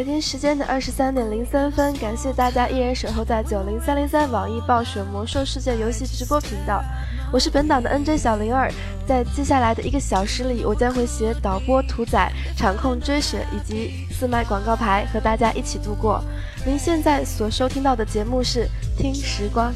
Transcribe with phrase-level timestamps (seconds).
[0.00, 6.82] 北京时间的二十三点零三分，感谢大家依然守候在九零三零三网易暴雪魔兽世界游戏直播频道。
[7.30, 8.72] 我是本档的 NJ 小灵儿，
[9.06, 16.24] 在接下来的一个小时里，我将会携导播屠宰、场控追雪以及四麦广告牌和大家一起度过。
[16.64, 18.66] 您现在所收听到的节目是
[18.98, 19.70] 《听时光》。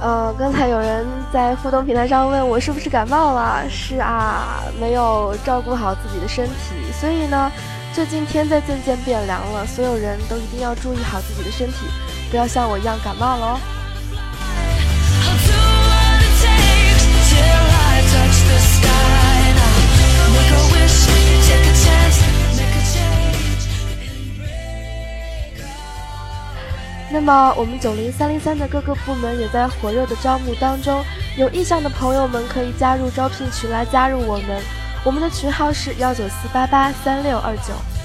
[0.00, 3.64] 呃，刚才有人在互动平台上问我是不是感冒了？
[3.68, 7.50] 是啊，没有照顾好自己的身体，所以呢，
[7.92, 11.86] 最近天在渐渐变凉了，所有人都一定要注意好自己的身体，
[12.30, 13.60] 不要像我一样感冒了哦
[27.10, 31.02] 那么，我们九零三零三的各个部门也在火热的招募当中，
[31.38, 34.62] 有意向的朋友们可以加入招聘群来加入我们，
[35.04, 37.97] 我们的群号是幺九四八八三六二九。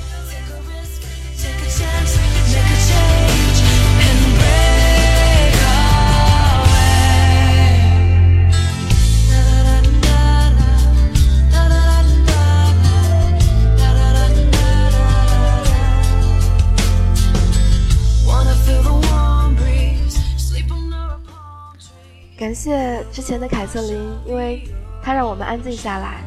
[22.44, 24.68] 感谢之前的凯瑟琳，因为
[25.02, 26.22] 她让我们安静下来。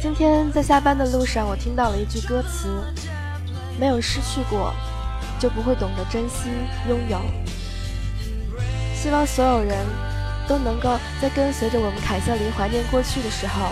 [0.00, 2.82] 今天在下班的路上，我听到了一句歌词
[3.78, 4.72] ：“没有失去过，
[5.38, 6.48] 就不会懂得珍惜
[6.88, 7.20] 拥有。”
[8.96, 9.76] 希望所有人
[10.48, 13.68] 都能够在跟随着我们凯瑟琳怀念过去的时候，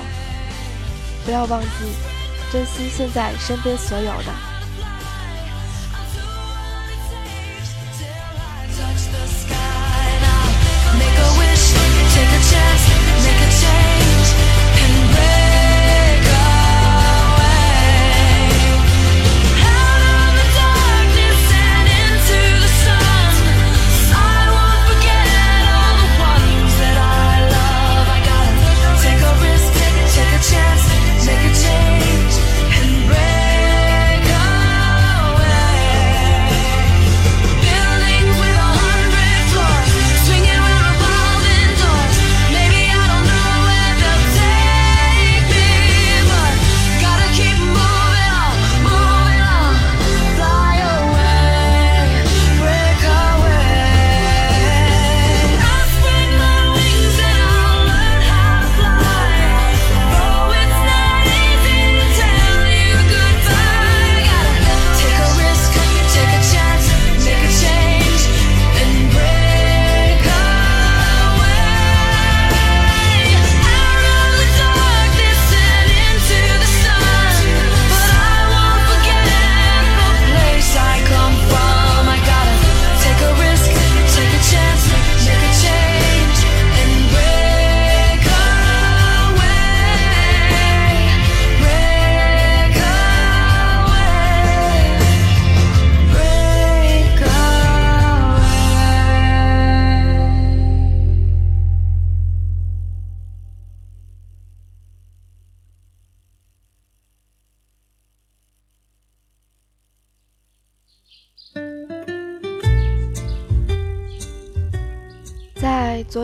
[1.25, 1.69] 不要忘记
[2.53, 4.50] 珍惜现在身边所有的。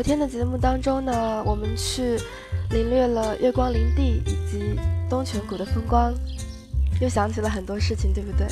[0.06, 2.16] 今天的节目当中呢，我们去
[2.70, 4.78] 领略了月光林地以及
[5.10, 6.14] 东泉谷的风光，
[7.00, 8.46] 又想起了很多事情，对不对？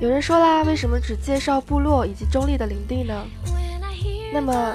[0.00, 3.24] 有人说啦，为什么只介绍部落以及中立的领地呢？
[4.32, 4.74] 那么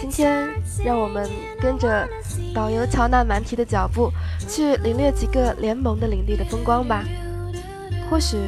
[0.00, 0.48] 今天
[0.82, 1.28] 让我们
[1.60, 2.08] 跟着
[2.54, 4.10] 导游乔纳蛮提的脚步，
[4.48, 7.04] 去领略几个联盟的领地的风光吧。
[8.08, 8.38] 或许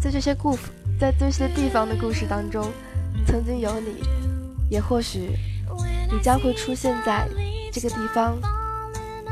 [0.00, 0.56] 在这些故，
[0.96, 2.70] 在这些地方的故事当中，
[3.26, 4.04] 曾经有你，
[4.70, 5.30] 也或许。
[6.12, 7.28] 你将会出现在
[7.72, 8.36] 这个地方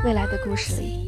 [0.05, 1.07] 未来的故事里。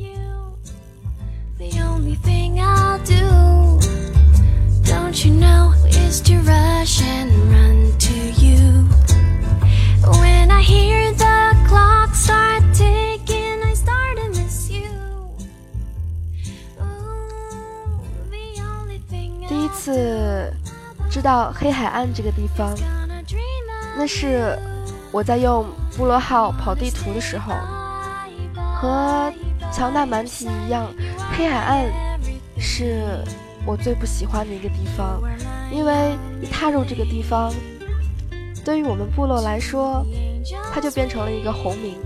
[19.47, 20.51] 第一次
[21.09, 22.75] 知道黑海岸这个地方，
[23.97, 24.57] 那是。
[25.11, 25.65] 我在用
[25.97, 27.53] 部落号跑地图的时候，
[28.75, 29.31] 和
[29.71, 30.87] 乔纳蛮提一样，
[31.35, 31.85] 黑海岸
[32.57, 33.23] 是
[33.65, 35.21] 我最不喜欢的一个地方，
[35.71, 37.51] 因为一踏入这个地方，
[38.63, 40.05] 对于我们部落来说，
[40.73, 41.97] 它就变成了一个红名。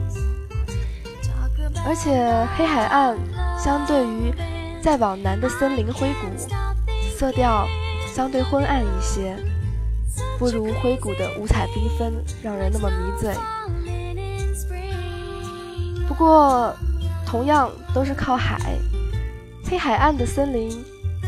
[1.87, 2.11] 而且
[2.57, 3.15] 黑海岸
[3.59, 4.33] 相对于
[4.81, 6.27] 再往南的森林灰谷，
[7.15, 7.67] 色调
[8.11, 9.37] 相对昏暗一些，
[10.37, 13.33] 不如灰谷的五彩缤纷让人那么迷醉。
[16.07, 16.75] 不过，
[17.25, 18.77] 同样都是靠海，
[19.69, 20.71] 黑海岸的森林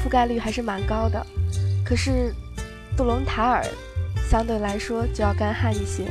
[0.04, 1.26] 覆盖率还是蛮高的。
[1.84, 2.34] 可是，
[2.96, 3.66] 杜隆塔尔
[4.30, 6.06] 相对来说就要干旱一些。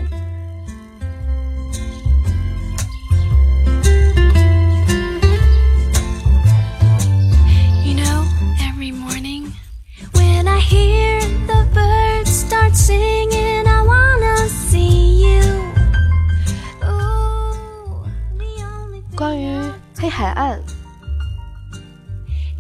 [19.17, 19.59] 关于
[19.99, 20.61] 黑海岸，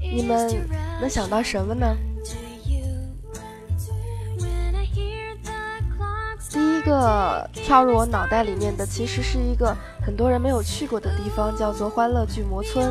[0.01, 0.51] 你们
[1.01, 1.95] 能想到什么呢？
[6.51, 12.87] 第一个跳入我脑袋里面的，其实是一个很多人没有去过的地方，叫做欢乐巨魔村。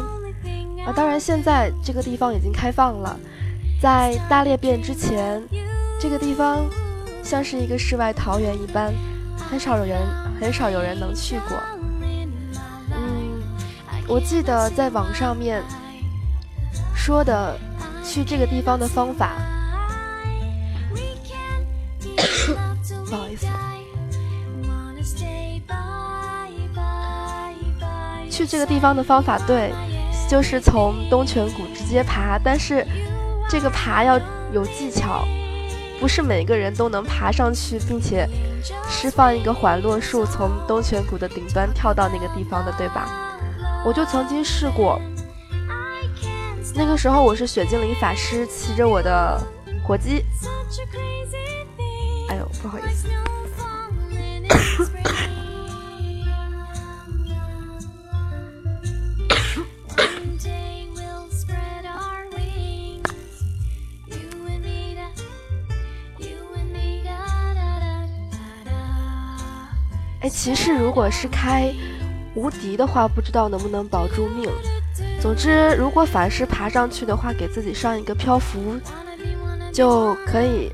[0.85, 3.19] 啊，当然现在这个地方已经开放了。
[3.85, 5.43] 在大裂变之前，
[5.99, 6.65] 这个地方
[7.21, 8.91] 像是一个世外桃源一般，
[9.47, 10.01] 很少有人
[10.41, 11.49] 很少有人能去过。
[12.89, 13.43] 嗯
[14.07, 15.61] 我记得在网上面
[16.95, 17.55] 说的
[18.03, 19.33] 去这个地方的方法，
[23.07, 23.45] 不好意思，
[28.31, 29.71] 去这个地方的方法对，
[30.27, 32.83] 就是从东泉谷直接爬，但是
[33.49, 34.19] 这个爬要
[34.51, 35.25] 有技巧，
[35.99, 38.27] 不是每个人都能爬上去，并且
[38.89, 43.07] 释放一个缓落术，从东泉谷的顶端跳到那个地方的，对吧？
[43.85, 44.99] 我就曾经试过，
[46.73, 49.39] 那个时候我是雪精灵法师，骑着我的
[49.83, 50.25] 火鸡。
[52.29, 53.07] 哎呦，不好意思。
[70.45, 71.73] 骑士如果是开。
[72.35, 74.47] 无敌的话，不知道能不能保住命。
[75.19, 78.79] 总之，如果法师爬上去的话，给自己上一个漂浮，
[79.73, 80.71] 就可以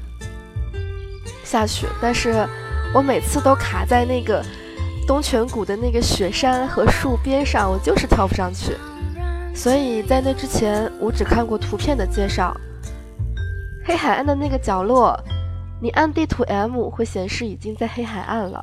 [1.45, 1.87] 下去。
[2.01, 2.45] 但是
[2.93, 4.43] 我每次都卡在那个
[5.07, 8.75] 东泉谷的那个雪山和树边上，我就是跳不上去。
[9.55, 12.53] 所以在那之前，我只看过图片的介绍。
[13.85, 15.17] 黑海岸的那个角落，
[15.81, 18.61] 你按地图 M 会显示已经在黑海岸了。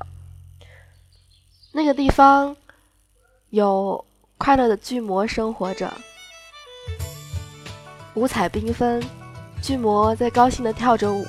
[1.79, 2.57] 那个地方。
[3.51, 4.05] 有
[4.37, 5.91] 快乐的巨魔生活着，
[8.15, 9.03] 五彩缤纷，
[9.63, 11.25] 巨魔在高兴的跳着舞。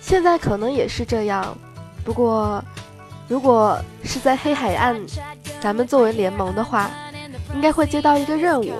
[0.00, 1.56] 现在可能也是这样，
[2.02, 2.64] 不过
[3.28, 4.98] 如果是在黑海岸，
[5.60, 6.90] 咱们作为联盟的话，
[7.54, 8.72] 应该会接到一个任务，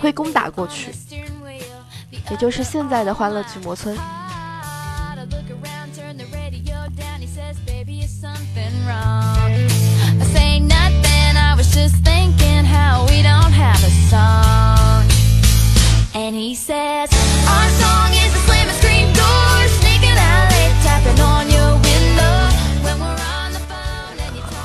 [0.00, 0.92] 会攻打过去，
[2.30, 3.98] 也就是现在的欢乐巨魔村。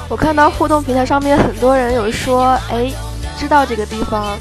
[0.07, 2.89] 我看到互动平台上面很多人有说，哎，
[3.38, 4.38] 知道这个地方，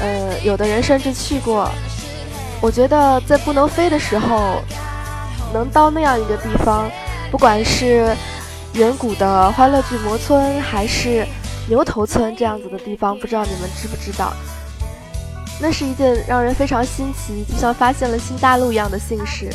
[0.00, 1.70] 呃，有的人甚至去过。
[2.60, 4.60] 我觉得在不能飞的时候，
[5.52, 6.90] 能到那样一个地方，
[7.30, 8.16] 不管是
[8.74, 11.26] 远古的欢乐巨魔村，还是
[11.68, 14.32] 牛头村这样子的地方，不知道你们知不知道？
[15.60, 19.50] 那是一件让人非常新奇，就像发现了新大陆一样的幸事。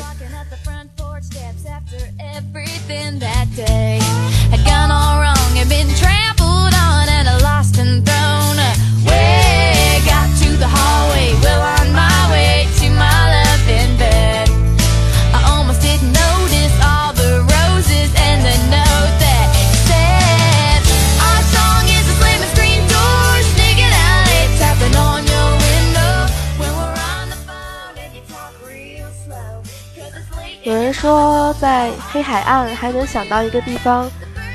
[31.04, 34.10] 说，在黑海岸还能想到一个地方，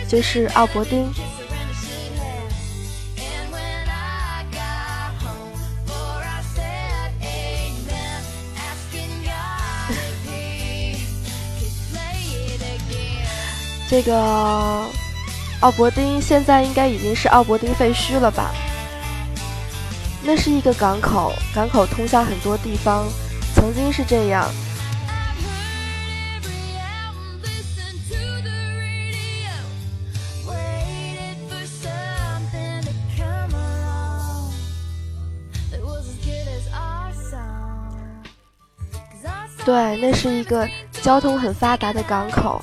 [0.07, 1.07] 就是奥伯丁。
[13.87, 14.83] 这个
[15.59, 18.49] 奥伯丁现在应该已经是奥伯丁废墟了吧？
[20.23, 23.05] 那是一个港口，港口通向很多地方，
[23.53, 24.49] 曾经是这样。
[39.69, 40.67] 对，那是一个
[40.99, 42.59] 交通很发达的港口，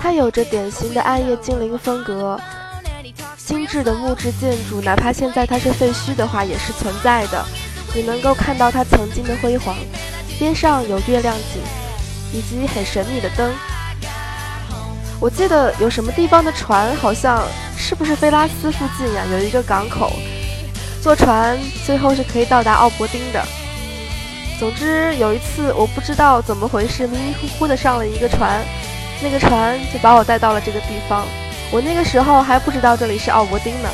[0.00, 2.36] 它有着典型的暗夜精灵风格，
[3.36, 7.44] 精致的木质建筑，哪怕现在它是废墟的话，也是存在的。
[7.94, 9.76] 你能够看到它曾经的辉煌，
[10.36, 11.62] 边上有月亮井，
[12.32, 13.48] 以及很神秘的灯。
[15.20, 17.40] 我记得有什么地方的船，好像
[17.76, 19.22] 是不是菲拉斯附近呀？
[19.30, 20.10] 有一个港口，
[21.00, 23.46] 坐船最后是可以到达奥伯丁的。
[24.58, 28.60] 总之有一次，我不知道怎么回事，迷迷糊糊的上了一个船，
[29.22, 31.24] 那个船就把我带到了这个地方。
[31.70, 33.88] 我那个时候还不知道这里是奥伯丁呢。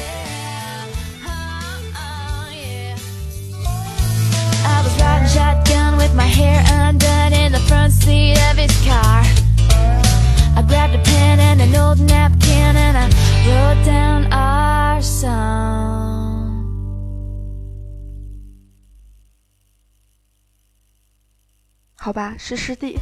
[22.05, 22.99] 好吧，是湿地，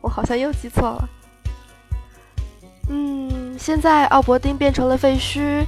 [0.00, 1.08] 我好像又记错了。
[2.88, 5.66] 嗯，现在奥伯丁变成了废墟，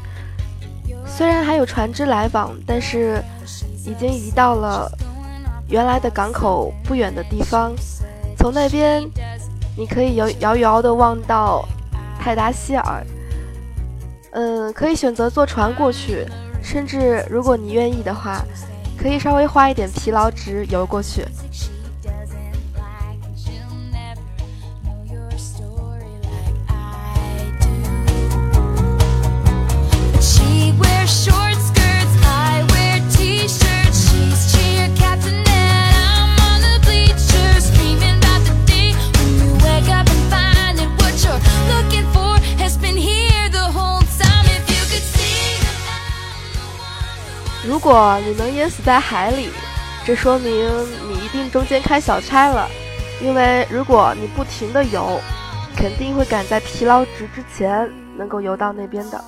[1.04, 3.20] 虽然还有船只来往，但是
[3.84, 4.88] 已经移到了
[5.68, 7.72] 原来的港口不远的地方。
[8.38, 9.02] 从那边，
[9.76, 11.66] 你可以遥遥遥的望到
[12.20, 13.04] 泰达希尔。
[14.30, 16.24] 嗯，可以选择坐船过去，
[16.62, 18.44] 甚至如果你愿意的话，
[18.96, 21.24] 可以稍微花一点疲劳值游过去。
[47.66, 49.50] 如果你能淹死在海里，
[50.06, 50.50] 这说明
[51.06, 52.66] 你一定中间开小差了，
[53.20, 55.20] 因为如果你不停的游，
[55.76, 59.22] 肯定会赶在疲劳值之前能够游到那边的。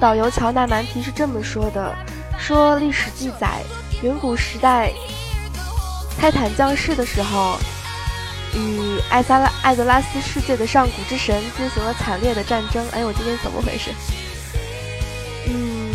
[0.00, 1.94] 导游乔纳蛮提是这么说的：
[2.38, 3.62] 说历史记载，
[4.02, 4.92] 远古时代，
[6.20, 7.58] 泰坦降世的时候，
[8.54, 12.86] 与艾萨拉艾德拉斯世界的上古之神进行了惨烈的战争。
[12.92, 13.90] 哎，我今天怎么回事？
[15.48, 15.90] 嗯，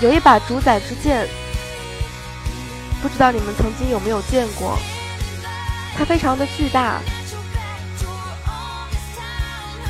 [0.00, 1.28] 有一把主宰之剑，
[3.00, 4.76] 不知道你们曾经有没有见过？
[5.96, 7.00] 它非常的巨大。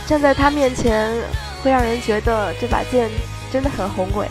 [0.07, 1.11] 站在他面前，
[1.63, 3.09] 会让人觉得这把剑
[3.51, 4.27] 真的很宏伟。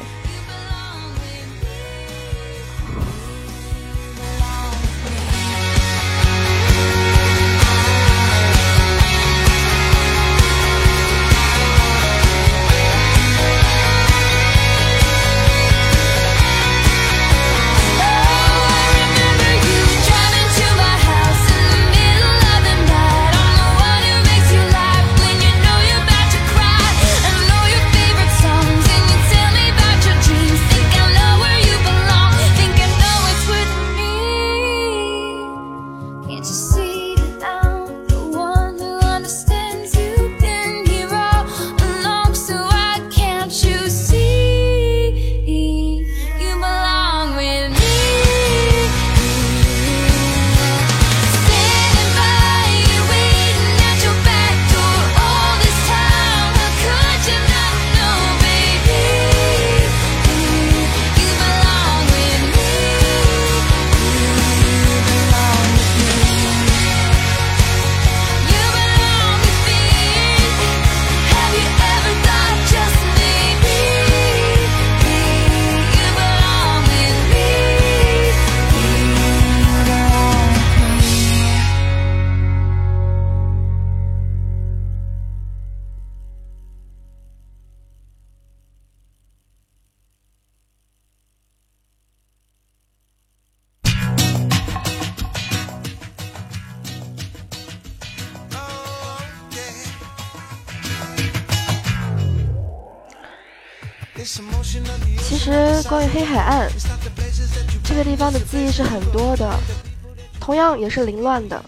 [110.42, 111.64] 同样也是凌乱的。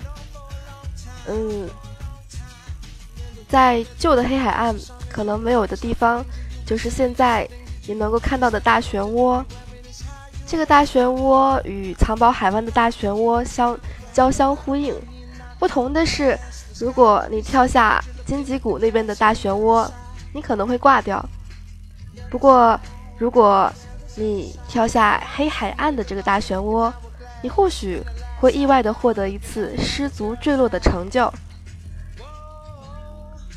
[1.27, 1.69] 嗯，
[3.47, 4.75] 在旧的黑海岸
[5.07, 6.21] 可能没有的地方，
[6.65, 7.47] 就是现在
[7.87, 9.41] 你能够看到的大漩涡。
[10.45, 13.79] 这个大漩涡与藏宝海湾的大漩涡相
[14.11, 14.93] 交相呼应，
[15.57, 16.37] 不同的是，
[16.79, 19.89] 如果你跳下荆棘谷那边的大漩涡，
[20.33, 21.23] 你可能会挂掉。
[22.29, 22.79] 不过，
[23.17, 23.71] 如果
[24.15, 26.91] 你跳下黑海岸的这个大漩涡，
[27.41, 28.01] 你或许
[28.43, 31.33] 会意外的获得一次失足坠落的成就。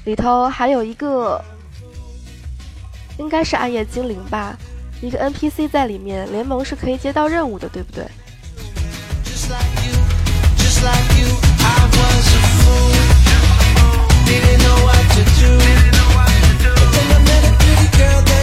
[0.04, 1.44] 里头还有一个，
[3.18, 4.56] 应该是暗夜精灵吧，
[5.02, 8.06] 一个 NPC 在里面，联盟是可以接到任务的，对不对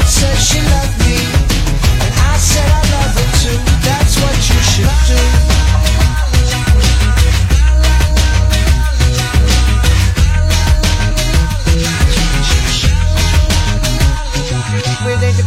[0.05, 1.15] ？said she loved me,
[2.03, 3.57] and I said I love her too.
[3.87, 5.52] That's what you should do.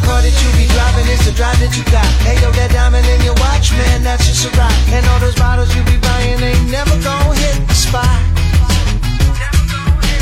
[0.07, 2.07] Car that you be driving is the drive that you got.
[2.23, 4.73] Hey yo, that diamond in your watch, man, that's just a rock.
[4.95, 8.07] And all those bottles you be buying ain't never gonna hit the spot.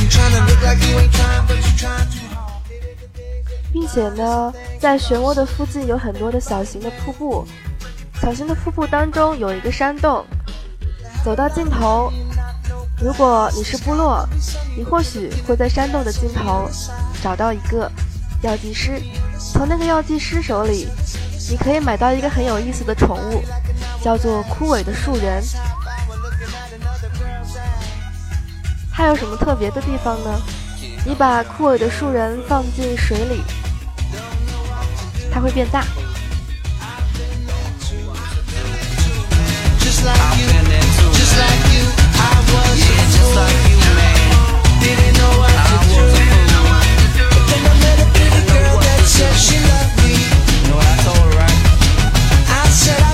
[0.00, 2.24] You trying to look like you ain't trying, but you trying to.
[3.72, 7.44] 并且呢，在漩涡的附近有很多的小型的瀑布，
[8.22, 10.24] 小型的瀑布当中有一个山洞，
[11.24, 12.12] 走到尽头，
[13.00, 14.24] 如果你是部落，
[14.76, 16.70] 你或许会在山洞的尽头
[17.20, 17.90] 找到一个
[18.44, 19.00] 药剂师，
[19.38, 20.86] 从那个药剂师手里，
[21.50, 23.42] 你可以买到一个很有意思的宠物，
[24.02, 25.42] 叫做枯萎的树人。
[28.92, 30.40] 它有什么特别的地方呢？
[31.06, 33.42] 你把枯萎的树人放进水里。
[35.32, 35.82] 它会变大。
[49.06, 50.14] said she loved me.
[50.68, 51.60] No, that's alright.
[52.48, 53.13] I said I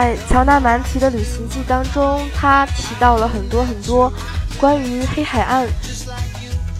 [0.00, 4.10] 在乔纳曼提的旅行记当中，他提到了很多很多
[4.58, 5.68] 关于黑海岸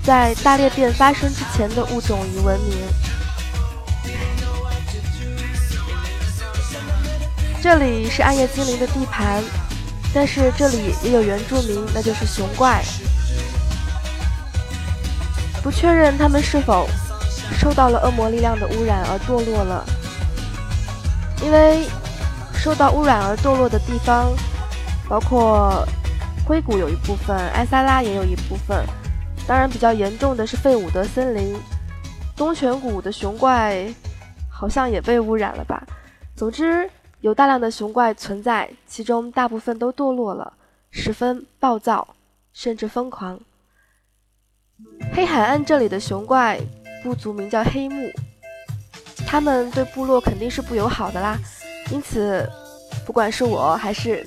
[0.02, 2.78] 在大裂变发生之前的物种与文明。
[7.61, 9.44] 这里是暗夜精灵的地盘，
[10.14, 12.83] 但是这里也有原住民，那就是熊怪。
[15.62, 16.88] 不确认他们是否
[17.61, 19.85] 受到了恶魔力量的污染而堕落了。
[21.44, 21.87] 因为
[22.62, 24.31] 受到污染而堕落的地方，
[25.09, 25.83] 包括
[26.46, 28.85] 硅谷有一部分，埃萨拉也有一部分。
[29.49, 31.57] 当然，比较严重的是费伍德森林，
[32.37, 33.87] 东泉谷的熊怪
[34.51, 35.83] 好像也被污染了吧。
[36.37, 36.88] 总之，
[37.23, 40.53] 有大量的熊怪存在，其中大部分都堕落了，
[40.90, 42.07] 十分暴躁，
[42.53, 43.40] 甚至疯狂。
[45.14, 46.61] 黑海岸这里的熊怪
[47.03, 48.11] 部族名叫黑木。
[49.27, 51.38] 他们对部落肯定是不友好的啦，
[51.90, 52.48] 因此，
[53.05, 54.26] 不管是我还是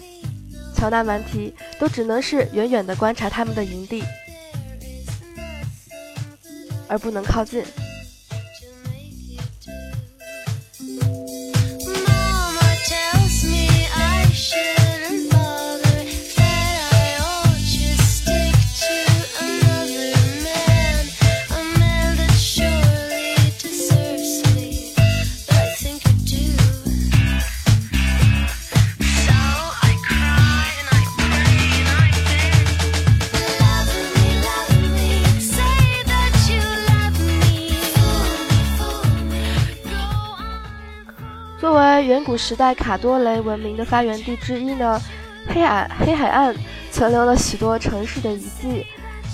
[0.75, 4.03] 乔纳曼提，都只能是远远的观察他们的营地，
[6.87, 7.63] 而不能靠近。
[42.43, 45.01] 时代卡多雷文明的发源地之一呢，
[45.47, 46.53] 黑海黑海岸
[46.91, 48.85] 存留了许多城市的遗迹，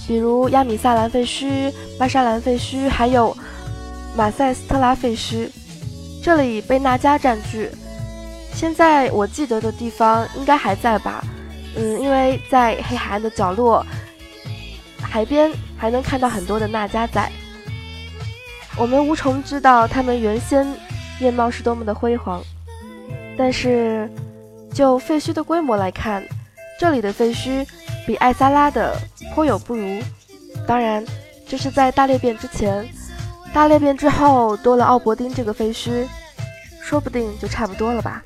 [0.08, 3.36] 比如亚米萨兰废墟、巴沙兰废墟，还有
[4.16, 5.50] 马塞斯特拉废墟。
[6.22, 7.72] 这里被纳加占据。
[8.54, 11.24] 现在我记得的地方应该还在吧？
[11.76, 13.84] 嗯，因为在黑海岸的角落，
[15.02, 17.32] 海边还能看到很多的纳加仔。
[18.78, 20.68] 我们无从知道他们原先
[21.20, 22.40] 面貌是多么的辉煌，
[23.40, 24.10] 但是
[24.74, 26.22] 就废墟的规模来看，
[26.78, 27.66] 这里的废墟
[28.06, 28.94] 比艾萨拉的
[29.34, 29.98] 颇有不如。
[30.68, 31.02] 当然，
[31.48, 32.86] 这是在大裂变之前，
[33.54, 36.06] 大裂变之后多了奥伯丁这个废墟，
[36.82, 38.22] 说不定就差不多了吧。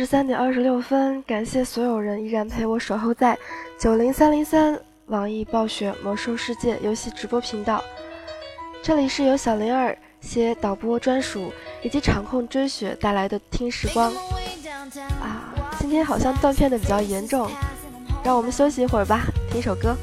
[0.00, 3.38] 十三点二十六分，感谢所有人依然陪我守候在
[3.78, 7.84] 九零三零三网易暴雪魔兽世界游戏直播频道。
[8.82, 14.10] 这里是由小灵儿携导播专属以及场控追雪带来的听时光。
[15.20, 17.50] 啊，今天好像断片的比较严重，
[18.24, 19.94] 让我们休息一会儿吧，听首歌，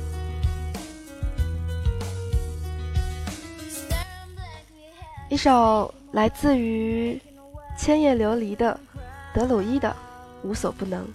[5.28, 7.20] 一首来自于
[7.80, 8.80] 千叶琉璃的。
[9.38, 9.96] 德鲁伊的
[10.42, 11.08] 无所不能。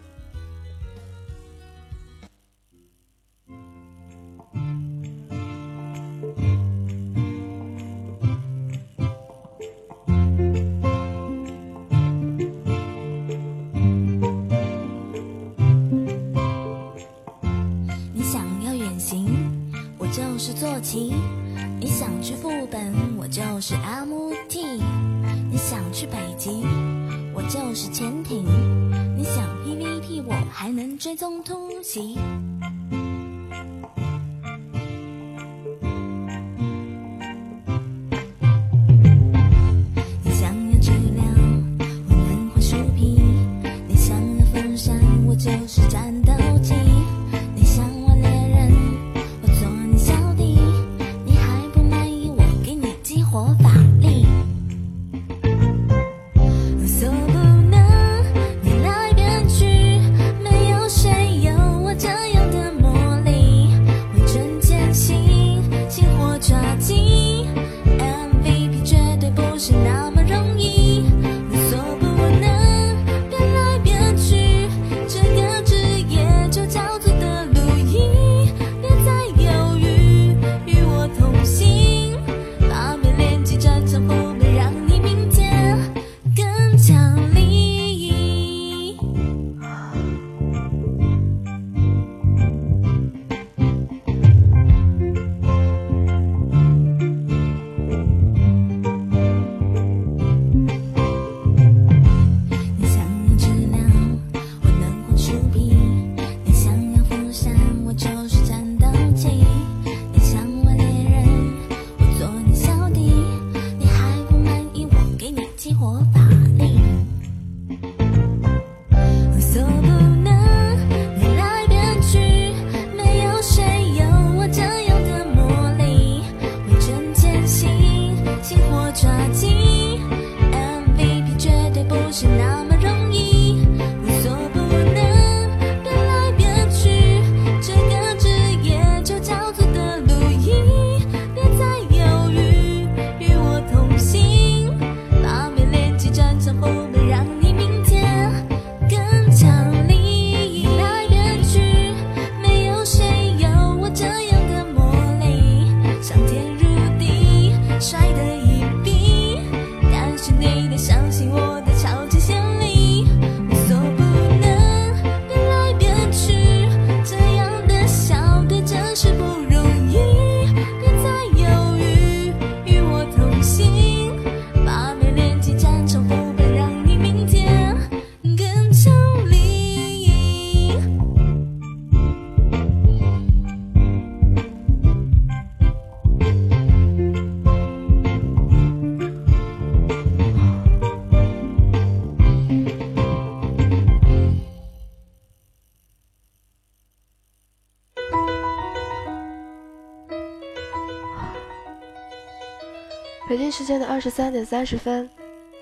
[203.63, 205.09] 时间的二十三点三十分，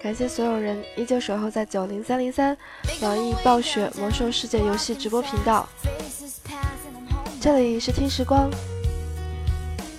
[0.02, 2.56] 感谢所有人依旧守候在九零三零三
[3.02, 5.68] 网易暴雪魔兽世界游戏直播频道。
[7.42, 8.48] 这里是听时光，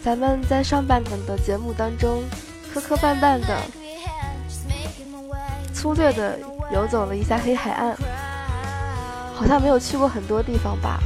[0.04, 2.24] 咱们在上半本的节目当中
[2.74, 3.62] 磕磕绊绊的、
[5.72, 6.40] 粗略的
[6.74, 7.96] 游走了一下黑海岸，
[9.36, 11.00] 好像没有去过很多地方吧。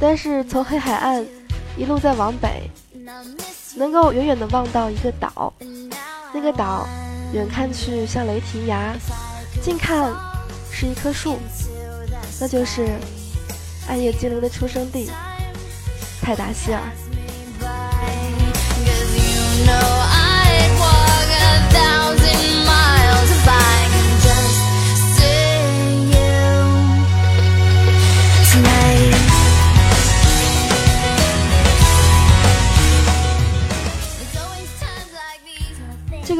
[0.00, 1.22] 但是从黑海岸
[1.76, 2.70] 一路再往北。
[3.74, 5.52] 能够远远的望到一个岛，
[6.32, 6.86] 那个岛
[7.32, 8.94] 远看去像雷霆崖，
[9.62, 10.12] 近看
[10.70, 11.38] 是一棵树，
[12.40, 12.86] 那就是
[13.88, 15.10] 暗夜精灵的出生地
[16.20, 16.80] 泰达希尔。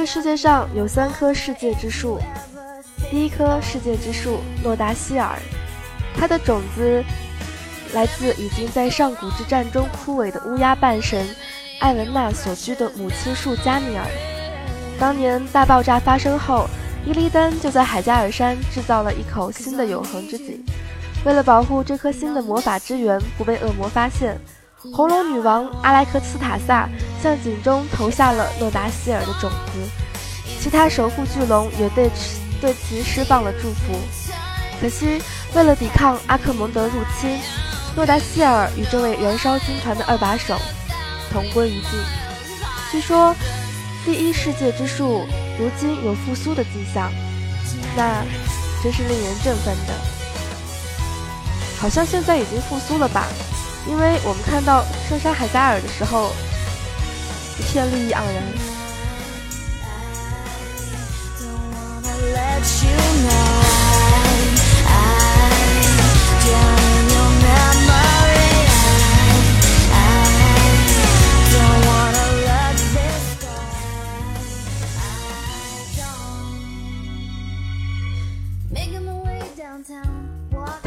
[0.04, 2.18] 世界上有三棵世界之树，
[3.10, 5.38] 第一棵世界之树诺达希尔，
[6.16, 7.02] 它的种子
[7.92, 11.26] 来自已经在上古之战中枯萎的乌鸦半神
[11.80, 14.04] 艾文娜所居的母亲树加米尔。
[14.98, 16.68] 当年大爆炸发生后，
[17.04, 20.64] 伊利丹就在海加尔山制造了一口新的永恒之井。
[21.24, 24.36] 为了保护这颗新的魔法之源不被恶魔发现，
[24.90, 26.88] 红龙女王阿莱克斯塔萨
[27.22, 29.88] 向井中投下了诺达希尔的种子。
[30.60, 32.10] 其他守护巨龙也对
[32.60, 33.96] 对其释放了祝福，
[34.80, 35.22] 可惜
[35.54, 37.38] 为了抵抗阿克蒙德入侵，
[37.94, 40.58] 诺达希尔与这位燃烧军团的二把手
[41.32, 41.90] 同归于尽。
[42.90, 43.34] 据说
[44.04, 45.24] 第一世界之树
[45.58, 47.12] 如今有复苏的迹象，
[47.96, 48.24] 那
[48.82, 49.94] 真是令人振奋的。
[51.80, 53.26] 好像现在已经复苏了吧？
[53.86, 56.32] 因为我们看到圣山海加尔的时候，
[57.58, 58.42] 一片绿意盎然。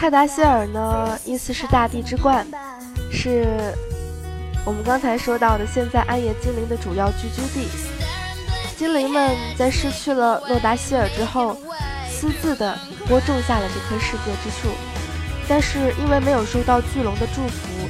[0.05, 2.45] 泰达希尔呢，意思是大地之冠，
[3.11, 3.73] 是
[4.63, 7.67] 我们刚才说到的现在暗夜精灵的主要聚居地。
[8.77, 11.57] 精灵们在失去了诺达希尔之后，
[12.07, 14.67] 私自的播种下了这棵世界之树。
[15.49, 17.89] 但是因为没有收到巨龙的祝福，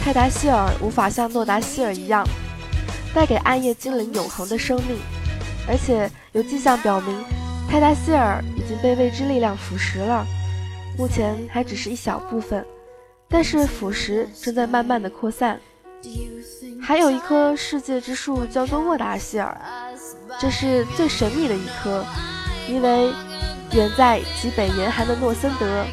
[0.00, 2.24] 泰达希尔无法像诺达希尔一样，
[3.12, 4.96] 带给暗夜精灵永恒的生命。
[5.66, 7.24] 而且有迹象表明，
[7.68, 10.24] 泰达希尔已经被未知力量腐蚀了。
[10.96, 12.64] 目前还只是一小部分，
[13.28, 15.60] 但是腐蚀正在慢慢的扩散。
[16.80, 19.56] 还有一棵世界之树叫做沃达希尔。
[20.40, 22.04] 这是最神秘的一棵，
[22.68, 23.10] 因为
[23.72, 25.84] 远在极北严寒的诺森德。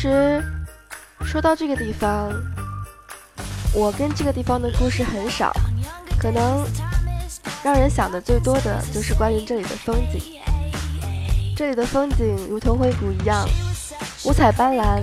[0.00, 0.40] 其实，
[1.24, 2.30] 说到这个地方，
[3.74, 5.52] 我跟这个地方的故事很少，
[6.20, 6.64] 可能
[7.64, 10.38] 让人想的最多的就是关于这里的风景。
[11.56, 13.44] 这里的风景如同灰谷一样，
[14.24, 15.02] 五彩斑斓。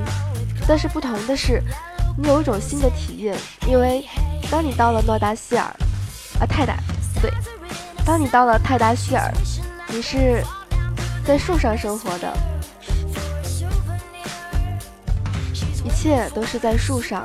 [0.66, 1.62] 但是不同的是，
[2.18, 4.08] 你有一种新的体验，因为
[4.50, 5.66] 当你到了诺达希尔，
[6.40, 6.78] 啊泰达，
[7.22, 7.30] 对，
[8.06, 9.30] 当你到了泰达希尔，
[9.90, 10.42] 你是
[11.26, 12.34] 在树上生活的。
[16.06, 17.24] 切都是在树上，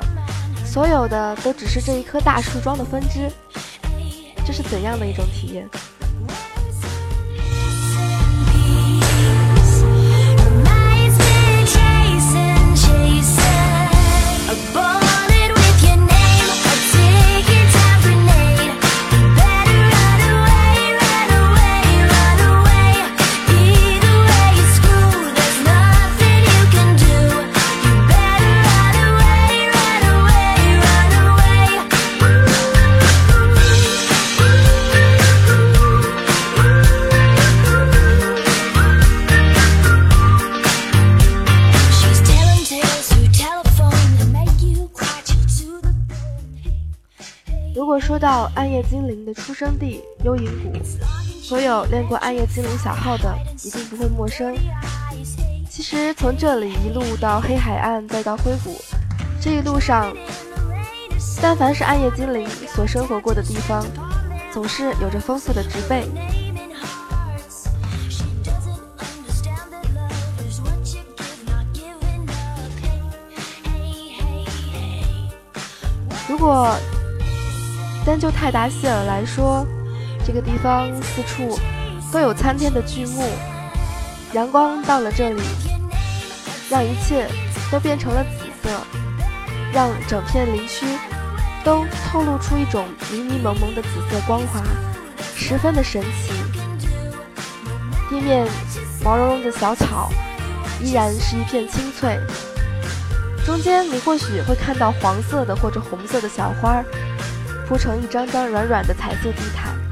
[0.65, 3.31] 所有的都只是这一棵大树桩的分支。
[4.43, 5.69] 这是怎样的一种体验
[14.49, 14.90] ？Above.
[48.21, 50.71] 到暗夜精灵的出生地幽影谷，
[51.41, 54.55] 所有练过暗夜精灵小号的一定不会陌生。
[55.67, 58.79] 其实从这里一路到黑海岸，再到灰谷，
[59.41, 60.15] 这一路上，
[61.41, 63.83] 但凡是暗夜精灵所生活过的地方，
[64.53, 66.07] 总是有着丰富的植被。
[76.29, 76.69] 如果
[78.05, 79.65] 单就泰达希尔来说，
[80.25, 81.59] 这个地方四处
[82.11, 83.23] 都有参天的巨木，
[84.33, 85.41] 阳光到了这里，
[86.69, 87.27] 让一切
[87.71, 88.69] 都变成了紫色，
[89.71, 90.85] 让整片林区
[91.63, 94.61] 都透露出一种迷迷蒙蒙的紫色光华，
[95.35, 96.33] 十分的神奇。
[98.09, 98.47] 地面
[99.03, 100.09] 毛茸茸的小草
[100.81, 102.19] 依然是一片青翠，
[103.45, 106.85] 中间你或许会看到黄色的或者红色的小花儿。
[107.71, 109.90] 铺成一张张软软的彩色地毯。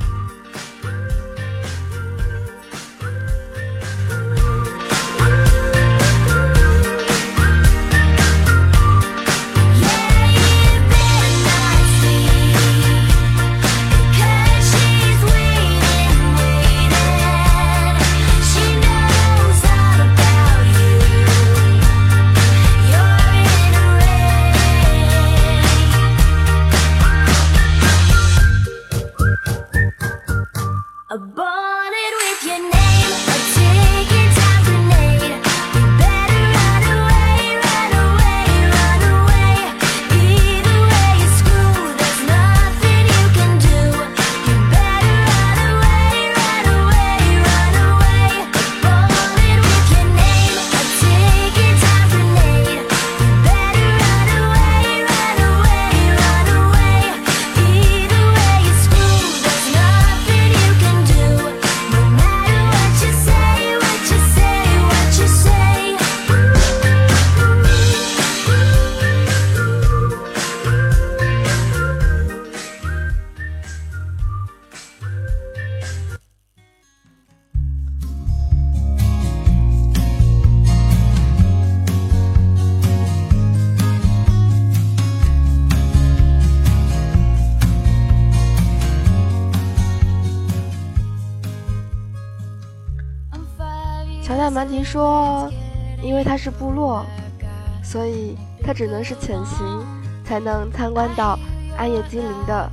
[97.84, 99.86] 所以它只能是潜行，
[100.24, 101.38] 才能参观到
[101.78, 102.70] 暗夜精灵的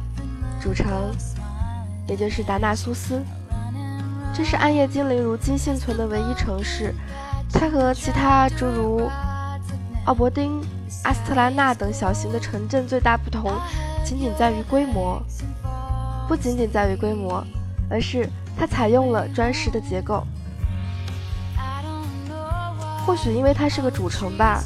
[0.61, 0.87] 主城，
[2.07, 3.23] 也就是达纳苏斯。
[4.35, 6.95] 这是暗夜精灵如今幸存的唯一城市。
[7.53, 9.09] 它和其他诸如
[10.05, 10.61] 奥伯丁、
[11.05, 13.53] 阿斯特拉纳等小型的城镇最大不同，
[14.05, 15.23] 仅仅在于规模。
[16.29, 17.43] 不仅仅在于规模，
[17.89, 20.23] 而是它采用了砖石的结构。”
[23.07, 24.61] 或许因为它是个主城吧，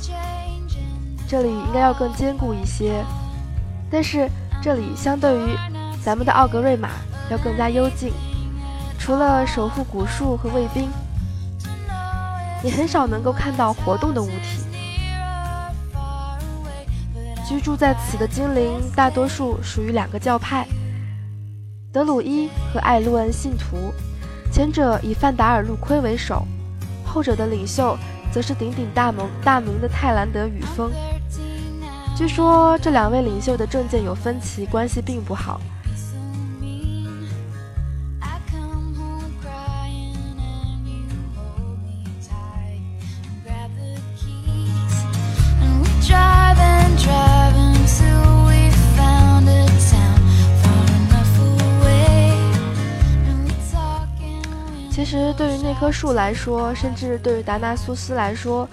[1.28, 3.04] 这里应该要更坚固一些。
[3.90, 4.30] 但是
[4.62, 5.56] 这里相对于
[6.02, 6.88] 咱们的奥格瑞玛
[7.30, 8.14] 要更加幽静，
[8.98, 10.88] 除了守护古树和卫兵，
[12.64, 14.64] 你很少能够看到活动的物体。
[17.46, 20.66] 居住在此的精灵大多数属于两个教派：
[21.92, 23.92] 德鲁伊和艾洛恩信徒，
[24.50, 26.46] 前者以范达尔路奎为首，
[27.04, 27.98] 后者的领袖。
[28.32, 30.90] 则是鼎鼎大名大名的泰兰德与风。
[32.16, 35.60] 据说这两位领袖的政见有分歧，关系并不好。
[55.00, 58.68] 其实，对于那棵树来说，甚至对于达纳苏斯来说，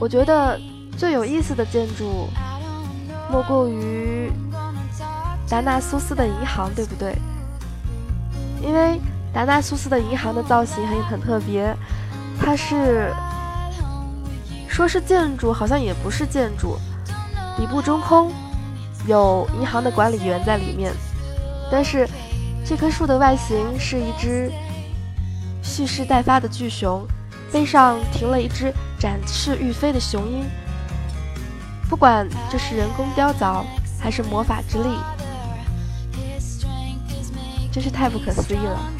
[0.00, 0.58] 我觉得
[0.96, 2.30] 最有意思的建筑，
[3.30, 4.32] 莫过于
[5.46, 7.14] 达纳苏斯的银行，对不对？
[8.62, 8.98] 因为
[9.34, 11.76] 达纳苏斯的银行的造型很很特别，
[12.40, 13.12] 它是
[14.66, 16.78] 说是建筑，好像也不是建筑，
[17.54, 18.32] 底部中空，
[19.06, 20.90] 有银行的管理员在里面，
[21.70, 22.08] 但是
[22.64, 24.50] 这棵树的外形是一只。
[25.66, 27.06] 蓄势待发的巨熊，
[27.52, 30.44] 背上停了一只展翅欲飞的雄鹰。
[31.90, 33.64] 不管这是人工雕凿，
[34.00, 34.88] 还是魔法之力，
[37.70, 38.95] 真是太不可思议了。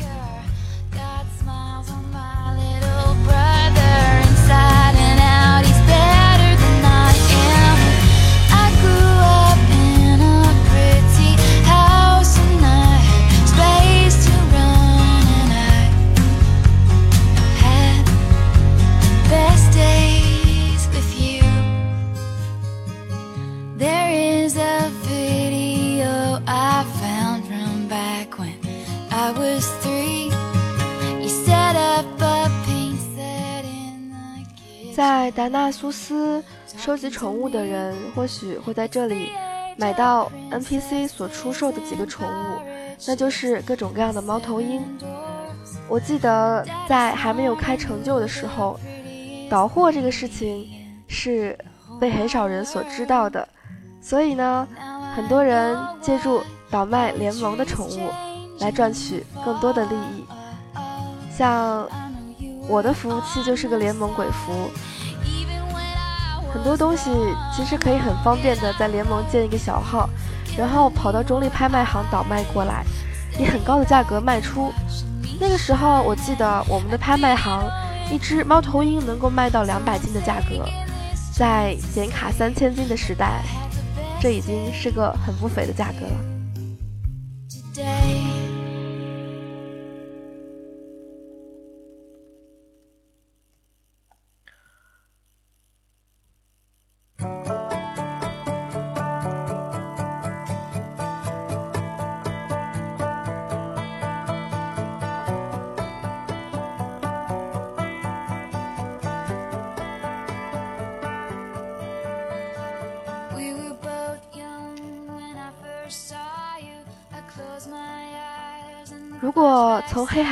[34.97, 36.42] 在达纳苏斯
[36.78, 39.28] 收集宠物的人，或许会在这里
[39.76, 42.62] 买到 NPC 所出售的几个宠物，
[43.07, 44.80] 那就是各种各样的猫头鹰。
[45.86, 48.80] 我记得在还没有开成就的时候，
[49.51, 50.66] 倒货这个事情
[51.07, 51.59] 是
[52.01, 53.47] 被很少人所知道的，
[54.01, 54.66] 所以呢，
[55.14, 56.40] 很多人借助
[56.70, 58.09] 倒卖联盟的宠物
[58.61, 60.24] 来赚取更多的利益，
[61.36, 61.86] 像。
[62.68, 64.70] 我的服务器就是个联盟鬼服，
[66.52, 67.10] 很多东西
[67.54, 70.08] 其实可以很方便的在联盟建一个小号，
[70.56, 72.84] 然后跑到中立拍卖行倒卖过来，
[73.38, 74.72] 以很高的价格卖出。
[75.38, 77.68] 那个时候我记得我们的拍卖行
[78.10, 80.64] 一只猫头鹰能够卖到两百金的价格，
[81.32, 83.42] 在显卡三千金的时代，
[84.20, 86.16] 这已经是个很不菲的价格了。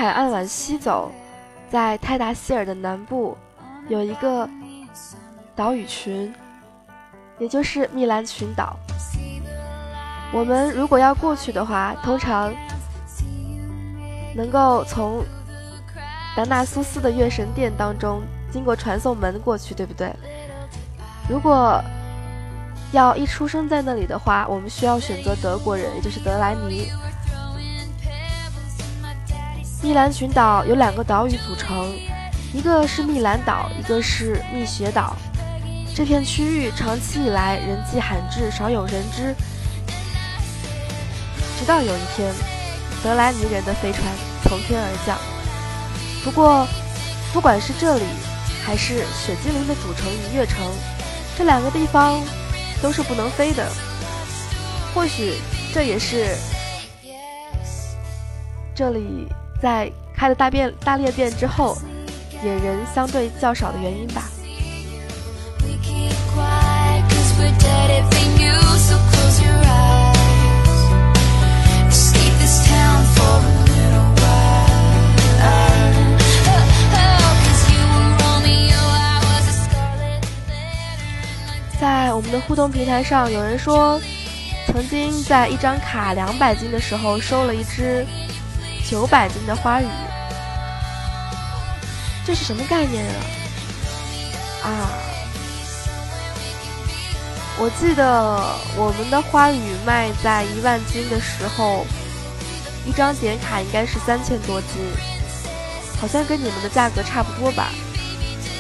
[0.05, 1.11] 海岸往西走，
[1.71, 3.35] 在泰达希尔的南部
[3.89, 4.47] 有一个
[5.57, 6.31] 岛屿群，
[7.39, 8.77] 也就是密兰群岛。
[10.31, 12.53] 我们如果要过去的话，通常
[14.37, 15.25] 能够从
[16.37, 18.21] 达纳苏斯的月神殿当中
[18.53, 20.15] 经过传送门过去，对不对？
[21.31, 21.83] 如果
[22.93, 26.91] 要一出生在那里的话，我们需要选择德国人，也就是德莱尼。
[29.85, 31.95] 密兰群岛由两个岛屿组成，
[32.55, 35.15] 一个是密兰岛，一个是密雪岛。
[35.95, 39.35] 这片区域长期以来人迹罕至，少有人知。
[41.59, 42.33] 直到有一天，
[43.03, 44.03] 德莱尼人的飞船
[44.45, 45.19] 从天而降。
[46.25, 46.67] 不过，
[47.35, 48.05] 不管是这里，
[48.65, 50.65] 还是雪精灵的主城银月城，
[51.37, 52.19] 这两个地方
[52.81, 53.71] 都是不能飞的。
[54.95, 55.35] 或许
[55.75, 56.35] 这也是
[58.75, 59.29] 这里。
[59.65, 61.75] 在开了大便大裂变之后，
[62.45, 64.29] 野人相对较少的原因吧。
[81.81, 83.99] 在我们的互动平台上，有人说，
[84.67, 88.05] 曾经在一张卡两百金的时候收了一只。
[88.89, 89.87] 九百斤的花语，
[92.27, 94.69] 这是什么概念啊？
[94.69, 94.69] 啊，
[97.59, 98.05] 我记得
[98.77, 101.87] 我们的花语卖在一万斤的时候，
[102.85, 104.71] 一张点卡应该是三千多斤，
[106.01, 107.71] 好像跟你们的价格差不多吧。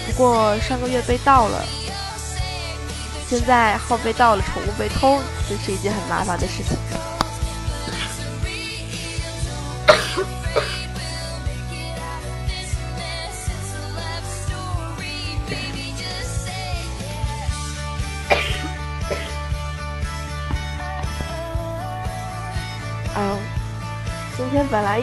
[0.06, 1.64] 不过上个月被盗了，
[3.28, 6.76] 现在号被盗了，宠物被偷，这是一件很麻烦的事情。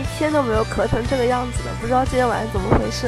[0.02, 3.08] 一天都没有咳成这个样子的，不知道今天晚上怎么回事。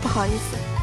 [0.00, 0.79] 不好意思。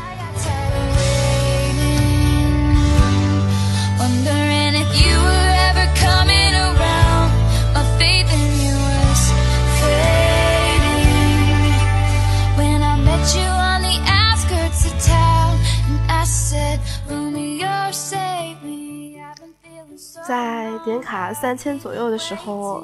[20.28, 22.84] 在点卡三千左右的时候，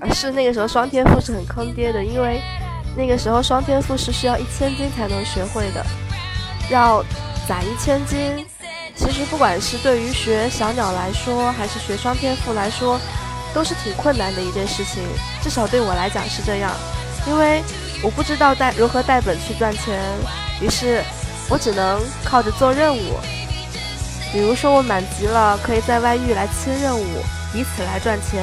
[0.00, 2.40] 而是那个时候双天赋是很坑爹的，因为
[2.96, 5.84] 那个时候双天赋是需要一千金才能学会的，
[6.70, 7.04] 要
[7.46, 8.46] 攒一千金。
[8.94, 12.98] 其实不管是对于学小鸟来说，还是学双天赋来说，
[13.52, 15.02] 都是挺困难的一件事情。
[15.42, 16.72] 至少对我来讲是这样，
[17.26, 17.62] 因为
[18.02, 20.00] 我不知道带如何带本去赚钱，
[20.62, 21.02] 于是
[21.50, 23.18] 我只能靠着做任务。
[24.32, 27.04] 比如说我满级了，可以在外域来清任务，
[27.54, 28.42] 以此来赚钱；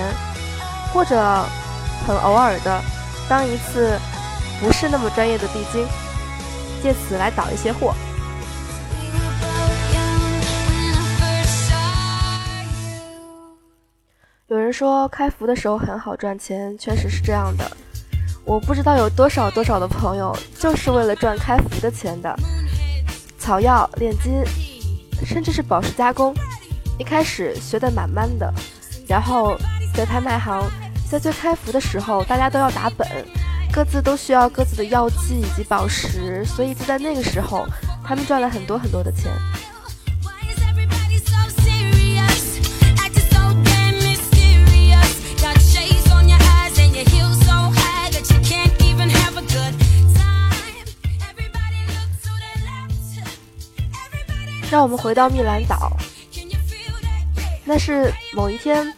[0.92, 1.16] 或者
[2.08, 2.82] 很偶尔的
[3.30, 4.00] 当一次
[4.60, 5.86] 不是那么专业的地精，
[6.82, 7.94] 借此来倒一些货。
[14.48, 17.70] 有人说开服的时候很好赚钱，确实是这样的。
[18.46, 22.36] 我不知道有多少多少的朋友就是为了赚开服的钱的，
[23.40, 24.44] 草药、炼金，
[25.26, 26.34] 甚至是宝石加工，
[26.98, 28.54] 一开始学的蛮慢的，
[29.08, 29.58] 然后
[29.96, 30.64] 在拍卖行，
[31.10, 33.08] 在最开服的时候，大家都要打本，
[33.72, 37.66] 各自都需要各自的药剂以及宝石，所以就在那个时候，
[38.04, 39.32] 他们赚了很多很多的钱。
[54.74, 55.96] 让我们回到密兰岛，
[57.64, 58.92] 那是某一天，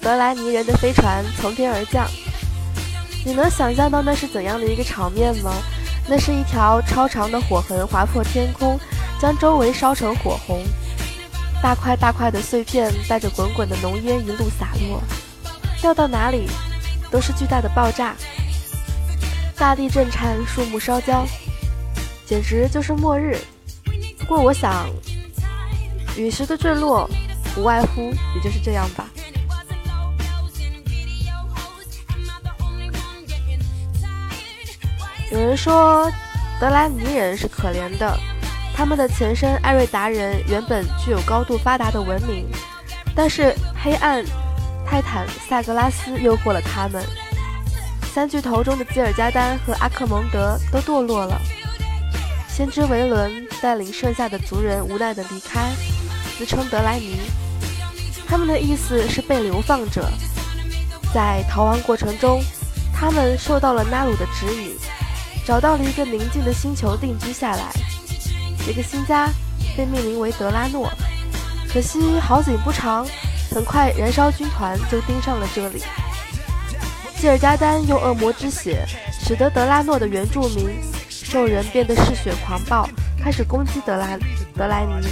[0.00, 2.08] 德莱尼人的飞船从天而降。
[3.26, 5.52] 你能想象到那是怎样的一个场面吗？
[6.08, 8.80] 那是一条超长的火痕划破天空，
[9.20, 10.64] 将周围烧成火红，
[11.62, 15.02] 大块大块的碎片带着滚滚的浓烟一路洒落，
[15.82, 16.48] 掉到哪里
[17.10, 18.16] 都是巨大的爆炸，
[19.58, 21.26] 大地震颤，树木烧焦，
[22.24, 23.38] 简直就是末日。
[24.24, 24.88] 不过，我想，
[26.16, 27.06] 陨石的坠落，
[27.58, 29.06] 无外乎也就是这样吧。
[35.30, 36.10] 有人说，
[36.58, 38.18] 德莱尼人是可怜的，
[38.74, 42.46] 他们的前身艾瑞达人原本具有高度发达的文明，
[43.14, 44.24] 但是黑暗
[44.86, 47.04] 泰坦萨格拉斯诱惑了他们，
[48.14, 51.38] 三巨头中的基尔加丹和阿克蒙德都堕落了。
[52.56, 55.72] 先知维伦带领剩下的族人无奈地离开，
[56.38, 57.18] 自称德莱尼。
[58.28, 60.08] 他们的意思是被流放者。
[61.12, 62.40] 在逃亡过程中，
[62.94, 64.76] 他们受到了纳鲁的指引，
[65.44, 67.72] 找到了一个宁静的星球定居下来。
[68.64, 69.28] 这个新家
[69.76, 70.88] 被命名为德拉诺。
[71.72, 73.04] 可惜好景不长，
[73.52, 75.82] 很快燃烧军团就盯上了这里。
[77.16, 80.70] 基尔加丹用恶魔之血，使得德拉诺的原住民。
[81.24, 84.16] 兽人变得嗜血狂暴，开始攻击德拉
[84.54, 85.08] 德莱尼。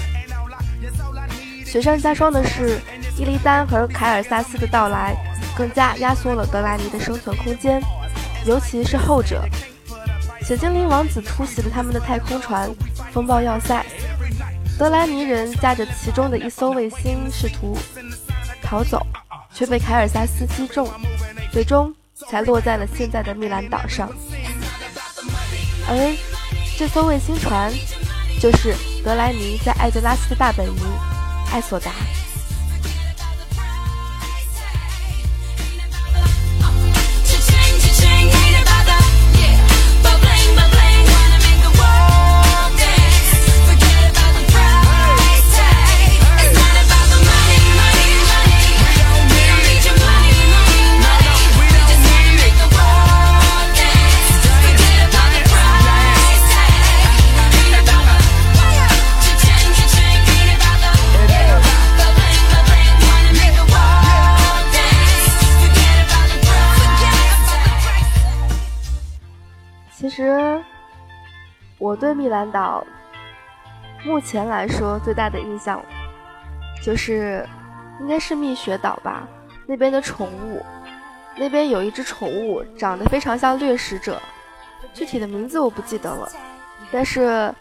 [1.65, 2.79] 雪上加霜的是，
[3.19, 5.17] 伊利丹和凯尔萨斯的到来，
[5.57, 7.83] 更加压缩了德莱尼的生存空间，
[8.45, 9.43] 尤其是后者。
[10.43, 12.71] 雪精灵王子突袭了他们的太空船
[13.11, 13.85] “风暴要塞”，
[14.79, 17.77] 德莱尼人驾着其中的一艘卫星试图
[18.63, 19.05] 逃走，
[19.55, 20.89] 却被凯尔萨斯击中，
[21.51, 21.95] 最终
[22.29, 24.11] 才落在了现在的密兰岛上。
[25.89, 26.17] 而
[26.79, 27.73] 这艘卫星船，
[28.41, 28.75] 就是
[29.05, 30.75] 德莱尼在艾德拉斯的大本营
[31.53, 31.91] 艾索达。
[71.83, 72.87] 我对密兰岛
[74.05, 75.85] 目前来说最大的印象，
[76.81, 77.45] 就是
[77.99, 79.27] 应该是蜜雪岛吧。
[79.67, 80.65] 那边的宠物，
[81.37, 84.23] 那边有一只宠物长得非常像掠食者，
[84.95, 86.31] 具体的名字我不记得了。
[86.93, 87.53] 但是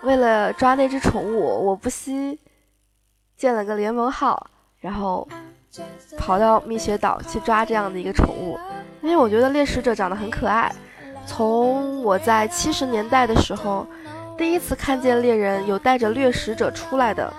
[0.00, 2.40] 为了抓那只宠物，我不惜
[3.36, 4.48] 建了个联盟号，
[4.78, 5.28] 然后
[6.16, 8.58] 跑到蜜雪岛去抓这样的一个宠物，
[9.02, 10.74] 因为我觉得猎食者长得很可爱。
[11.30, 13.86] 从我在七十年代的时候，
[14.36, 17.32] 第一次看见猎人有带着掠食者出来的，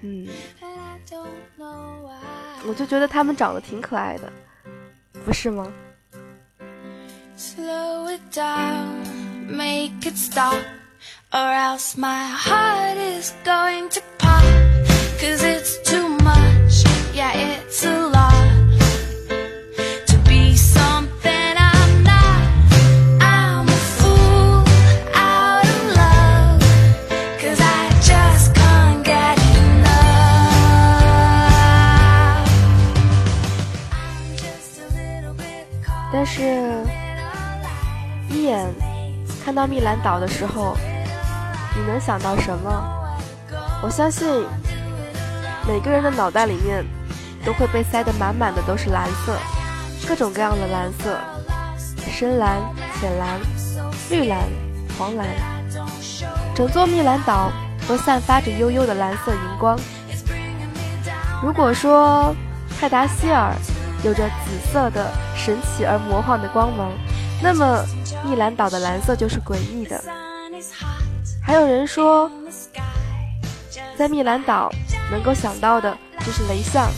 [0.00, 0.26] 嗯，
[2.66, 4.32] 我就觉得他们长得挺可爱的，
[5.26, 5.70] 不是吗？
[15.14, 15.71] 但
[40.02, 40.76] 岛的时候，
[41.74, 42.70] 你能想到什么？
[43.82, 44.26] 我相信
[45.66, 46.84] 每个人的脑袋里面
[47.44, 49.36] 都会被塞得满满的都是蓝色，
[50.06, 51.18] 各种各样的蓝色，
[52.10, 52.60] 深蓝、
[53.00, 53.40] 浅蓝、
[54.10, 54.38] 绿蓝、
[54.98, 55.26] 黄蓝，
[56.54, 57.50] 整座蜜兰岛
[57.88, 59.78] 都散发着悠悠的蓝色荧光。
[61.42, 62.34] 如果说
[62.78, 63.52] 泰达希尔
[64.04, 66.90] 有着紫色的神奇而魔幻的光芒。
[67.44, 67.84] 那么，
[68.24, 70.02] 蜜兰岛的蓝色就是诡异的。
[71.42, 72.30] 还有人说，
[73.96, 74.70] 在蜜兰岛
[75.10, 76.88] 能够想到的就是雷象。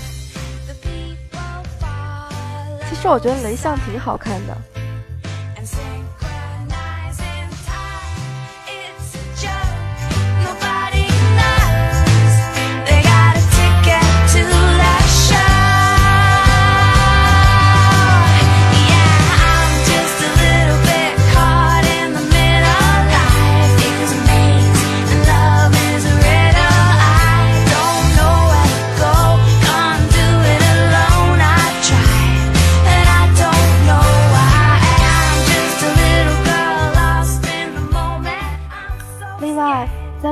[2.89, 4.57] 其实我觉得雷象挺好看的。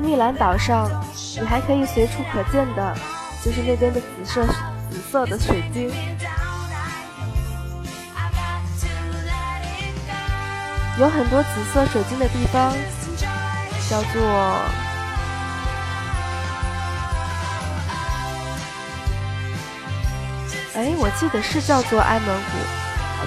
[0.02, 0.90] 蜜兰岛上，
[1.40, 2.94] 你还可以随处可见的，
[3.42, 4.44] 就是那边的紫色
[4.90, 5.88] 紫色的水晶。
[10.98, 12.72] 有很多紫色水晶的地方，
[13.88, 14.20] 叫做……
[20.74, 22.58] 哎，我记得是叫做埃蒙古，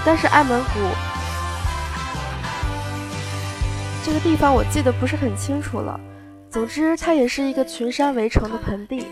[0.04, 0.80] 但是埃蒙古
[4.04, 5.98] 这个地方我记得不是很清楚了。
[6.56, 9.06] 总之，它也是一个群山围城的盆地，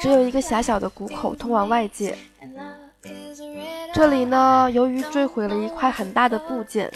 [0.00, 2.16] 只有一个狭小的谷口通往外界。
[3.92, 6.90] 这里呢，由于坠毁了一块很大的部件，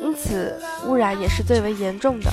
[0.00, 0.56] 因此
[0.86, 2.30] 污染也是最为严重的。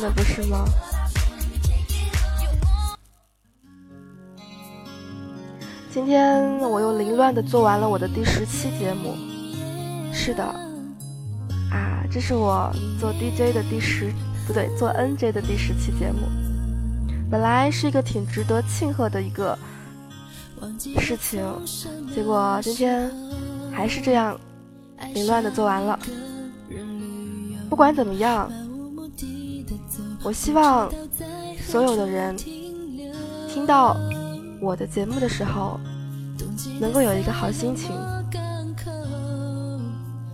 [0.00, 0.64] 的，不是吗？
[5.90, 9.14] 今天我又凌乱的做完了我的第十期节目。
[10.12, 10.42] 是的，
[11.70, 14.12] 啊，这是我做 DJ 的第十，
[14.46, 16.28] 不对，做 NJ 的第十期节目。
[17.30, 19.58] 本来是一个挺值得庆贺的一个
[20.98, 21.44] 事情，
[22.14, 23.10] 结果今天
[23.72, 24.38] 还是这样
[25.14, 25.98] 凌乱的做完了。
[27.68, 28.50] 不管怎么样，
[30.24, 30.90] 我希望
[31.60, 32.34] 所有的人
[33.46, 33.94] 听到
[34.58, 35.78] 我的节目的时候，
[36.80, 37.90] 能够有一个好心情。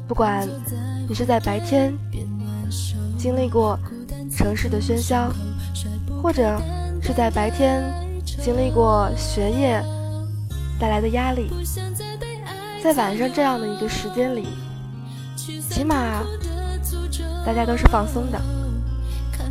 [0.07, 0.49] 不管
[1.09, 1.93] 你是在白天
[3.18, 3.76] 经历过
[4.30, 5.32] 城市的喧嚣，
[6.22, 6.57] 或者
[7.03, 7.82] 是在白天
[8.22, 9.82] 经历过学业
[10.78, 11.51] 带来的压力，
[12.80, 14.47] 在晚上这样的一个时间里，
[15.68, 16.22] 起码。
[17.45, 18.38] 大家都是放松的。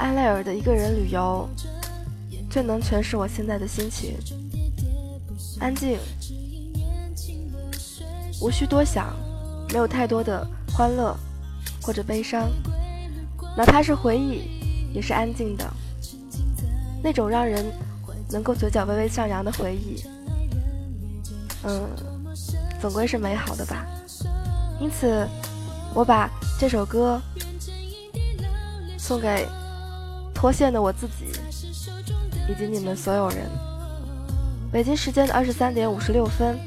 [0.00, 1.46] 安莱尔的一个人旅游
[2.48, 4.16] 最能诠释我现在的心情。
[5.60, 5.98] 安静，
[8.40, 9.14] 无需多想，
[9.68, 11.14] 没有太多的欢乐
[11.82, 12.48] 或者悲伤，
[13.54, 14.48] 哪怕是回忆，
[14.94, 15.70] 也是安静的，
[17.02, 17.70] 那种让人
[18.30, 20.02] 能够嘴角微微上扬的回忆，
[21.62, 21.86] 嗯，
[22.80, 23.86] 总归是美好的吧。
[24.80, 25.28] 因此，
[25.92, 27.20] 我把这首歌
[28.96, 29.46] 送给
[30.40, 31.26] 脱线的我自己，
[32.48, 33.46] 以及你们所有人。
[34.72, 36.58] 北京时间的二十三点五十六分，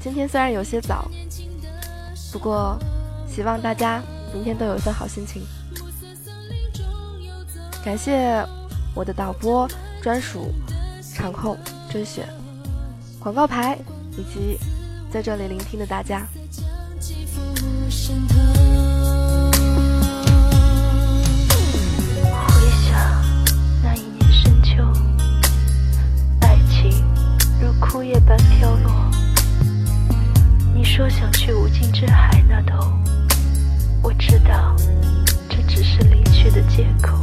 [0.00, 1.10] 今天虽然有些早。
[2.30, 2.78] 不过，
[3.28, 4.00] 希望大家
[4.32, 5.42] 明天都有一份好心情。
[7.84, 8.40] 感谢
[8.94, 9.68] 我的导播
[10.00, 10.52] 专属
[11.12, 11.58] 场控
[11.90, 12.28] 甄选、
[13.18, 13.76] 广告牌
[14.12, 14.56] 以及
[15.10, 16.24] 在这里聆听的大家。
[27.82, 29.10] 枯叶般飘落。
[30.72, 32.96] 你说想去无尽之海那头，
[34.02, 34.74] 我知道
[35.48, 37.18] 这只是离去的借口。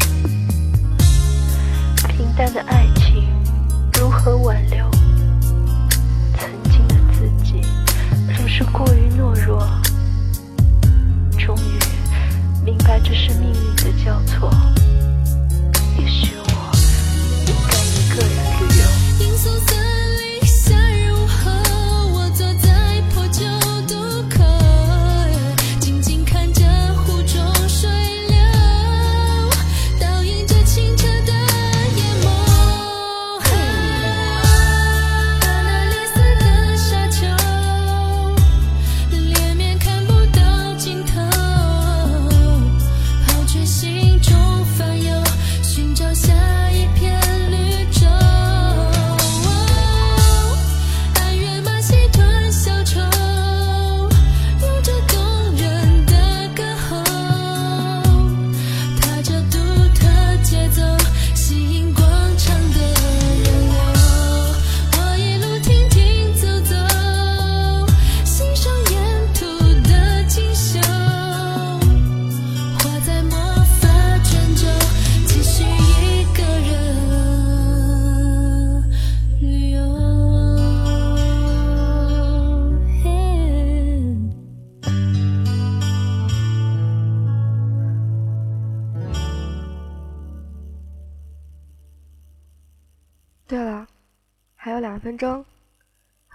[2.10, 3.30] 平淡的爱情
[3.93, 4.86] 如何挽留？
[6.38, 7.62] 曾经的自己
[8.36, 9.66] 总是过于懦弱。
[11.38, 11.80] 终于
[12.66, 14.51] 明白这是命运的交错。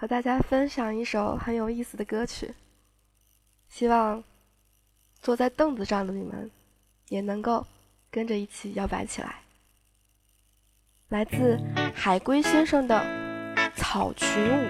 [0.05, 2.53] 和大家分享一首很有意思的歌曲。
[3.67, 4.23] 希望
[5.19, 6.51] 坐在凳子上的你们
[7.09, 7.65] 也能够
[8.11, 9.41] 跟着一起摇摆起来。
[11.09, 11.59] 来自
[11.95, 12.95] 海龟先生的
[13.75, 14.67] 《草裙舞》。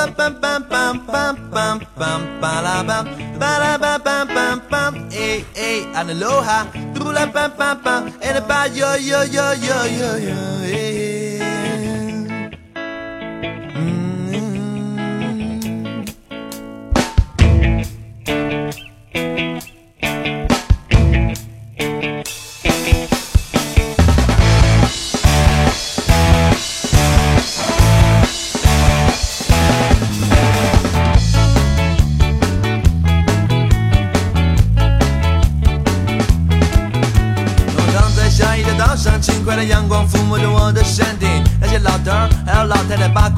[0.00, 3.04] Bam bam bam bam bam bam ba la bam
[3.40, 6.58] ba la bam bam bam bam hey hey and aloha
[6.94, 7.04] do
[8.50, 9.20] ba yo yo
[10.00, 10.10] yo
[10.72, 10.99] hey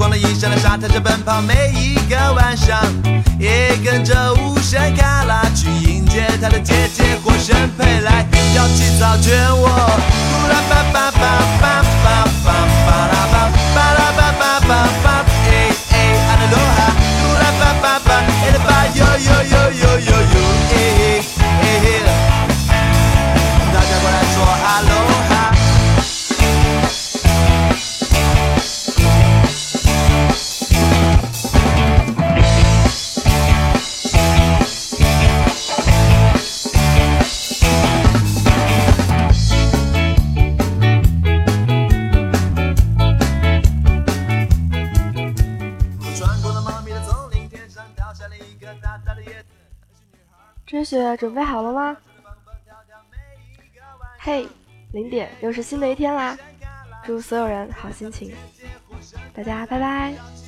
[0.03, 2.77] 光了一身的沙，滩，就奔跑，每一个晚上
[3.39, 11.82] 也跟着无声卡拉去迎接他的姐姐，火神佩莱，要起早卷我，呼啦吧吧吧吧。
[51.23, 51.97] 准备好了吗？
[54.19, 54.49] 嘿，
[54.93, 56.37] 零点又是新的一天啦！
[57.05, 58.35] 祝所有人好心情，
[59.33, 60.42] 大家拜拜。